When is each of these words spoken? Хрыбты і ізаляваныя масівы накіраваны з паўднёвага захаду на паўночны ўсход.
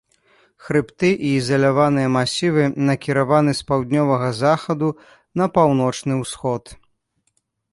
Хрыбты 0.67 1.09
і 1.09 1.29
ізаляваныя 1.41 2.07
масівы 2.15 2.63
накіраваны 2.87 3.51
з 3.59 3.67
паўднёвага 3.67 4.29
захаду 4.41 4.89
на 5.43 5.49
паўночны 5.59 6.13
ўсход. 6.25 6.63